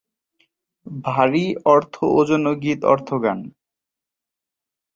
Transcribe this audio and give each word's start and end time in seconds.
ভারী 1.05 1.45
অর্থ 1.65 1.95
ওজন 2.11 2.41
ও 2.47 2.53
গীত 2.63 2.81
অর্থ 2.83 3.09
গান। 3.23 3.39